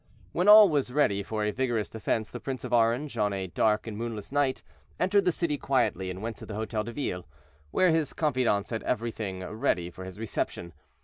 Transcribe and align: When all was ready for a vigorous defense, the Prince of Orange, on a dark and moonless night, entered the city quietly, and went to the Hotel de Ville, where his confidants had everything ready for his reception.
When 0.31 0.47
all 0.47 0.67
was 0.67 0.91
ready 0.91 1.21
for 1.21 1.45
a 1.45 1.51
vigorous 1.51 1.87
defense, 1.87 2.31
the 2.31 2.39
Prince 2.39 2.63
of 2.63 2.73
Orange, 2.73 3.19
on 3.19 3.33
a 3.33 3.45
dark 3.45 3.85
and 3.85 3.95
moonless 3.95 4.31
night, 4.31 4.63
entered 4.99 5.25
the 5.25 5.31
city 5.31 5.59
quietly, 5.59 6.09
and 6.09 6.23
went 6.23 6.37
to 6.37 6.45
the 6.47 6.55
Hotel 6.55 6.83
de 6.83 6.91
Ville, 6.91 7.27
where 7.69 7.91
his 7.91 8.11
confidants 8.11 8.71
had 8.71 8.81
everything 8.81 9.41
ready 9.43 9.91
for 9.91 10.03
his 10.03 10.17
reception. 10.17 10.73